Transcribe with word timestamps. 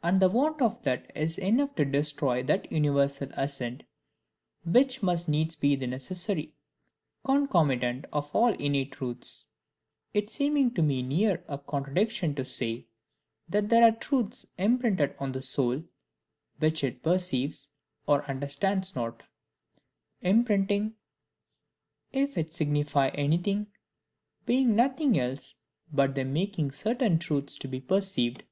And 0.00 0.20
the 0.20 0.28
want 0.30 0.62
of 0.62 0.84
that 0.84 1.10
is 1.16 1.38
enough 1.38 1.74
to 1.74 1.84
destroy 1.84 2.44
that 2.44 2.70
universal 2.70 3.28
assent 3.32 3.82
which 4.64 5.02
must 5.02 5.28
needs 5.28 5.56
be 5.56 5.74
the 5.74 5.88
necessary 5.88 6.54
concomitant 7.24 8.06
of 8.12 8.30
all 8.32 8.52
innate 8.54 8.92
truths: 8.92 9.48
it 10.14 10.30
seeming 10.30 10.72
to 10.74 10.82
me 10.82 11.02
near 11.02 11.42
a 11.48 11.58
contradiction 11.58 12.36
to 12.36 12.44
say, 12.44 12.86
that 13.48 13.68
there 13.68 13.82
are 13.82 13.90
truths 13.90 14.46
imprinted 14.56 15.16
on 15.18 15.32
the 15.32 15.42
soul, 15.42 15.82
which 16.60 16.84
it 16.84 17.02
perceives 17.02 17.70
or 18.06 18.24
understands 18.30 18.94
not: 18.94 19.24
imprinting, 20.22 20.94
if 22.12 22.38
it 22.38 22.52
signify 22.52 23.08
anything, 23.14 23.66
being 24.46 24.76
nothing 24.76 25.18
else 25.18 25.56
but 25.92 26.14
the 26.14 26.24
making 26.24 26.70
certain 26.70 27.18
truths 27.18 27.58
to 27.58 27.66
be 27.66 27.80
perceived. 27.80 28.44